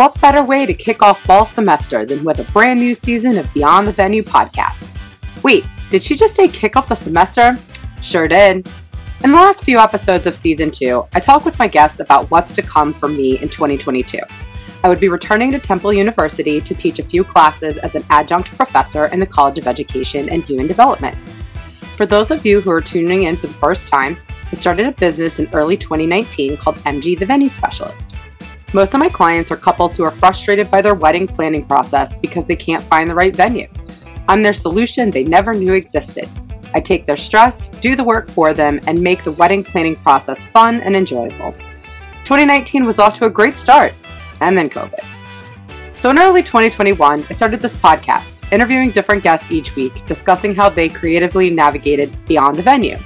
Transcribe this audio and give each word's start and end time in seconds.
what 0.00 0.18
better 0.18 0.42
way 0.42 0.64
to 0.64 0.72
kick 0.72 1.02
off 1.02 1.22
fall 1.24 1.44
semester 1.44 2.06
than 2.06 2.24
with 2.24 2.38
a 2.38 2.52
brand 2.54 2.80
new 2.80 2.94
season 2.94 3.36
of 3.36 3.52
Beyond 3.52 3.86
the 3.86 3.92
Venue 3.92 4.22
podcast? 4.22 4.96
Wait, 5.42 5.66
did 5.90 6.02
she 6.02 6.16
just 6.16 6.34
say 6.34 6.48
kick 6.48 6.74
off 6.74 6.88
the 6.88 6.94
semester? 6.94 7.54
Sure 8.00 8.26
did. 8.26 8.66
In 9.22 9.30
the 9.30 9.36
last 9.36 9.62
few 9.62 9.76
episodes 9.78 10.26
of 10.26 10.34
season 10.34 10.70
two, 10.70 11.06
I 11.12 11.20
talk 11.20 11.44
with 11.44 11.58
my 11.58 11.68
guests 11.68 12.00
about 12.00 12.30
what's 12.30 12.50
to 12.52 12.62
come 12.62 12.94
for 12.94 13.08
me 13.08 13.38
in 13.40 13.50
2022. 13.50 14.20
I 14.82 14.88
would 14.88 15.00
be 15.00 15.10
returning 15.10 15.50
to 15.50 15.58
Temple 15.58 15.92
University 15.92 16.62
to 16.62 16.74
teach 16.74 16.98
a 16.98 17.04
few 17.04 17.22
classes 17.22 17.76
as 17.76 17.94
an 17.94 18.04
adjunct 18.08 18.56
professor 18.56 19.04
in 19.04 19.20
the 19.20 19.26
College 19.26 19.58
of 19.58 19.68
Education 19.68 20.30
and 20.30 20.42
Human 20.44 20.66
Development. 20.66 21.14
For 21.98 22.06
those 22.06 22.30
of 22.30 22.46
you 22.46 22.62
who 22.62 22.70
are 22.70 22.80
tuning 22.80 23.24
in 23.24 23.36
for 23.36 23.48
the 23.48 23.52
first 23.52 23.88
time, 23.88 24.16
I 24.50 24.54
started 24.54 24.86
a 24.86 24.92
business 24.92 25.40
in 25.40 25.50
early 25.52 25.76
2019 25.76 26.56
called 26.56 26.76
MG 26.76 27.18
the 27.18 27.26
Venue 27.26 27.50
Specialist. 27.50 28.14
Most 28.72 28.94
of 28.94 29.00
my 29.00 29.08
clients 29.08 29.50
are 29.50 29.56
couples 29.56 29.96
who 29.96 30.04
are 30.04 30.12
frustrated 30.12 30.70
by 30.70 30.80
their 30.80 30.94
wedding 30.94 31.26
planning 31.26 31.66
process 31.66 32.14
because 32.16 32.44
they 32.44 32.54
can't 32.54 32.84
find 32.84 33.10
the 33.10 33.14
right 33.14 33.34
venue. 33.34 33.66
I'm 34.28 34.44
their 34.44 34.54
solution 34.54 35.10
they 35.10 35.24
never 35.24 35.52
knew 35.52 35.72
existed. 35.72 36.28
I 36.72 36.78
take 36.78 37.04
their 37.04 37.16
stress, 37.16 37.68
do 37.68 37.96
the 37.96 38.04
work 38.04 38.30
for 38.30 38.54
them, 38.54 38.80
and 38.86 39.02
make 39.02 39.24
the 39.24 39.32
wedding 39.32 39.64
planning 39.64 39.96
process 39.96 40.44
fun 40.44 40.80
and 40.82 40.94
enjoyable. 40.94 41.52
2019 42.26 42.84
was 42.84 43.00
off 43.00 43.18
to 43.18 43.24
a 43.24 43.30
great 43.30 43.58
start, 43.58 43.92
and 44.40 44.56
then 44.56 44.70
COVID. 44.70 45.04
So, 45.98 46.10
in 46.10 46.18
early 46.20 46.44
2021, 46.44 47.26
I 47.28 47.32
started 47.32 47.60
this 47.60 47.74
podcast, 47.74 48.50
interviewing 48.52 48.92
different 48.92 49.24
guests 49.24 49.50
each 49.50 49.74
week, 49.74 50.06
discussing 50.06 50.54
how 50.54 50.68
they 50.68 50.88
creatively 50.88 51.50
navigated 51.50 52.24
beyond 52.26 52.54
the 52.54 52.62
venue. 52.62 52.98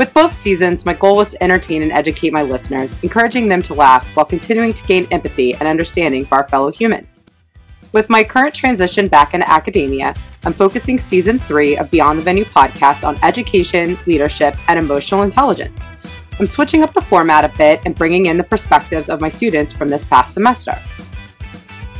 With 0.00 0.14
both 0.14 0.34
seasons, 0.34 0.86
my 0.86 0.94
goal 0.94 1.18
was 1.18 1.32
to 1.32 1.44
entertain 1.44 1.82
and 1.82 1.92
educate 1.92 2.32
my 2.32 2.40
listeners, 2.40 2.96
encouraging 3.02 3.48
them 3.48 3.62
to 3.64 3.74
laugh 3.74 4.06
while 4.14 4.24
continuing 4.24 4.72
to 4.72 4.82
gain 4.84 5.06
empathy 5.10 5.52
and 5.52 5.68
understanding 5.68 6.24
for 6.24 6.36
our 6.36 6.48
fellow 6.48 6.72
humans. 6.72 7.22
With 7.92 8.08
my 8.08 8.24
current 8.24 8.54
transition 8.54 9.08
back 9.08 9.34
into 9.34 9.46
academia, 9.46 10.14
I'm 10.42 10.54
focusing 10.54 10.98
season 10.98 11.38
three 11.38 11.76
of 11.76 11.90
Beyond 11.90 12.18
the 12.18 12.22
Venue 12.22 12.46
podcast 12.46 13.06
on 13.06 13.22
education, 13.22 13.98
leadership, 14.06 14.56
and 14.68 14.78
emotional 14.78 15.20
intelligence. 15.20 15.84
I'm 16.38 16.46
switching 16.46 16.82
up 16.82 16.94
the 16.94 17.02
format 17.02 17.44
a 17.44 17.54
bit 17.58 17.82
and 17.84 17.94
bringing 17.94 18.24
in 18.24 18.38
the 18.38 18.44
perspectives 18.44 19.10
of 19.10 19.20
my 19.20 19.28
students 19.28 19.70
from 19.70 19.90
this 19.90 20.06
past 20.06 20.32
semester. 20.32 20.80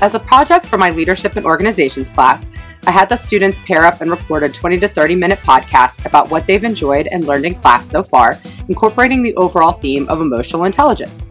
As 0.01 0.15
a 0.15 0.21
project 0.21 0.65
for 0.65 0.79
my 0.79 0.89
leadership 0.89 1.37
and 1.37 1.45
organizations 1.45 2.09
class, 2.09 2.47
I 2.87 2.91
had 2.91 3.09
the 3.09 3.17
students 3.17 3.59
pair 3.61 3.85
up 3.85 4.01
and 4.01 4.11
record 4.11 4.43
a 4.43 4.49
20 4.49 4.81
to 4.81 4.89
30 4.89 5.15
minute 5.15 5.39
podcast 5.41 6.07
about 6.07 6.31
what 6.31 6.47
they've 6.47 6.65
enjoyed 6.65 7.09
and 7.09 7.27
learned 7.27 7.45
in 7.45 7.55
class 7.55 7.89
so 7.89 8.03
far, 8.03 8.39
incorporating 8.69 9.23
the 9.23 9.35
overall 9.37 9.73
theme 9.73 10.09
of 10.09 10.21
emotional 10.21 10.65
intelligence. 10.65 11.29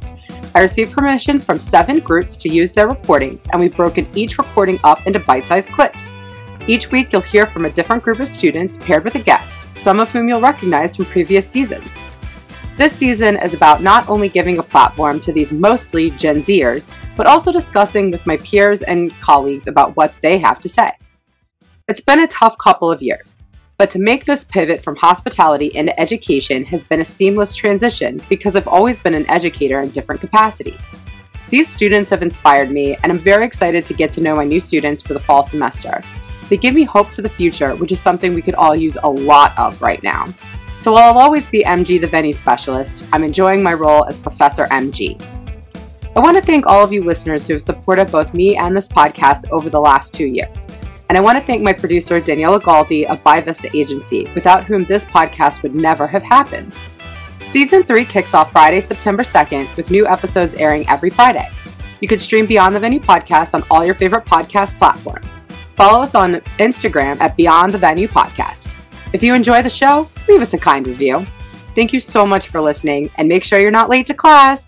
I 0.53 0.61
received 0.61 0.93
permission 0.93 1.39
from 1.39 1.59
seven 1.59 1.99
groups 1.99 2.37
to 2.37 2.49
use 2.49 2.73
their 2.73 2.87
recordings, 2.87 3.47
and 3.51 3.61
we've 3.61 3.75
broken 3.75 4.07
each 4.15 4.37
recording 4.37 4.79
up 4.83 5.05
into 5.07 5.19
bite 5.19 5.47
sized 5.47 5.69
clips. 5.69 6.03
Each 6.67 6.91
week, 6.91 7.11
you'll 7.11 7.21
hear 7.21 7.47
from 7.47 7.65
a 7.65 7.71
different 7.71 8.03
group 8.03 8.19
of 8.19 8.27
students 8.27 8.77
paired 8.77 9.03
with 9.03 9.15
a 9.15 9.19
guest, 9.19 9.67
some 9.75 9.99
of 9.99 10.09
whom 10.11 10.29
you'll 10.29 10.41
recognize 10.41 10.95
from 10.95 11.05
previous 11.05 11.47
seasons. 11.47 11.97
This 12.77 12.93
season 12.93 13.37
is 13.37 13.53
about 13.53 13.81
not 13.81 14.07
only 14.07 14.29
giving 14.29 14.59
a 14.59 14.63
platform 14.63 15.19
to 15.21 15.33
these 15.33 15.51
mostly 15.51 16.11
Gen 16.11 16.43
Zers, 16.43 16.87
but 17.15 17.27
also 17.27 17.51
discussing 17.51 18.11
with 18.11 18.25
my 18.25 18.37
peers 18.37 18.81
and 18.83 19.11
colleagues 19.19 19.67
about 19.67 19.95
what 19.97 20.13
they 20.21 20.37
have 20.37 20.59
to 20.61 20.69
say. 20.69 20.91
It's 21.89 22.01
been 22.01 22.21
a 22.21 22.27
tough 22.27 22.55
couple 22.59 22.91
of 22.91 23.01
years, 23.01 23.39
but 23.79 23.89
to 23.89 23.97
make 23.97 24.23
this 24.23 24.43
pivot 24.43 24.83
from 24.83 24.95
hospitality 24.95 25.71
into 25.73 25.99
education 25.99 26.63
has 26.65 26.85
been 26.85 27.01
a 27.01 27.03
seamless 27.03 27.55
transition 27.55 28.21
because 28.29 28.55
I've 28.55 28.67
always 28.67 29.01
been 29.01 29.15
an 29.15 29.27
educator 29.27 29.81
in 29.81 29.89
different 29.89 30.21
capacities. 30.21 30.85
These 31.47 31.67
students 31.67 32.11
have 32.11 32.21
inspired 32.21 32.69
me, 32.69 32.95
and 32.97 33.11
I'm 33.11 33.17
very 33.17 33.43
excited 33.43 33.87
to 33.87 33.95
get 33.95 34.11
to 34.11 34.21
know 34.21 34.35
my 34.35 34.45
new 34.45 34.59
students 34.59 35.01
for 35.01 35.15
the 35.15 35.19
fall 35.19 35.41
semester. 35.41 36.03
They 36.47 36.57
give 36.57 36.75
me 36.75 36.83
hope 36.83 37.09
for 37.09 37.23
the 37.23 37.29
future, 37.29 37.73
which 37.73 37.91
is 37.91 37.99
something 37.99 38.35
we 38.35 38.43
could 38.43 38.53
all 38.53 38.75
use 38.75 38.99
a 39.01 39.09
lot 39.09 39.57
of 39.57 39.81
right 39.81 40.03
now. 40.03 40.27
So 40.77 40.91
while 40.91 41.11
I'll 41.11 41.17
always 41.17 41.47
be 41.47 41.63
MG 41.63 41.99
the 41.99 42.05
venue 42.05 42.33
specialist, 42.33 43.03
I'm 43.11 43.23
enjoying 43.23 43.63
my 43.63 43.73
role 43.73 44.05
as 44.05 44.19
Professor 44.19 44.65
MG. 44.65 45.19
I 46.15 46.19
want 46.19 46.37
to 46.37 46.43
thank 46.43 46.67
all 46.67 46.83
of 46.83 46.93
you 46.93 47.03
listeners 47.03 47.47
who 47.47 47.53
have 47.53 47.63
supported 47.63 48.11
both 48.11 48.31
me 48.35 48.57
and 48.57 48.77
this 48.77 48.87
podcast 48.87 49.49
over 49.49 49.71
the 49.71 49.81
last 49.81 50.13
two 50.13 50.27
years. 50.27 50.67
And 51.09 51.17
I 51.17 51.21
want 51.21 51.39
to 51.39 51.43
thank 51.43 51.63
my 51.63 51.73
producer, 51.73 52.21
Daniela 52.21 52.61
Galdi 52.61 53.05
of 53.05 53.23
By 53.23 53.41
Vista 53.41 53.75
Agency, 53.75 54.29
without 54.35 54.63
whom 54.63 54.85
this 54.85 55.05
podcast 55.05 55.63
would 55.63 55.73
never 55.73 56.07
have 56.07 56.21
happened. 56.21 56.77
Season 57.51 57.81
3 57.81 58.05
kicks 58.05 58.35
off 58.35 58.51
Friday, 58.51 58.79
September 58.79 59.23
2nd, 59.23 59.75
with 59.75 59.89
new 59.89 60.07
episodes 60.07 60.53
airing 60.53 60.87
every 60.87 61.09
Friday. 61.09 61.49
You 61.99 62.07
can 62.07 62.19
stream 62.19 62.45
Beyond 62.45 62.75
the 62.75 62.79
Venue 62.79 62.99
podcast 62.99 63.55
on 63.55 63.63
all 63.71 63.83
your 63.83 63.95
favorite 63.95 64.25
podcast 64.25 64.77
platforms. 64.77 65.31
Follow 65.75 66.03
us 66.03 66.13
on 66.13 66.35
Instagram 66.59 67.19
at 67.19 67.35
Beyond 67.35 67.71
the 67.71 67.79
Venue 67.79 68.07
Podcast. 68.07 68.75
If 69.11 69.23
you 69.23 69.33
enjoy 69.33 69.63
the 69.63 69.69
show, 69.69 70.07
leave 70.27 70.41
us 70.41 70.53
a 70.53 70.59
kind 70.59 70.85
review. 70.85 71.25
Thank 71.73 71.91
you 71.91 71.99
so 71.99 72.25
much 72.25 72.49
for 72.49 72.61
listening, 72.61 73.09
and 73.15 73.27
make 73.27 73.43
sure 73.43 73.59
you're 73.59 73.71
not 73.71 73.89
late 73.89 74.05
to 74.05 74.13
class. 74.13 74.63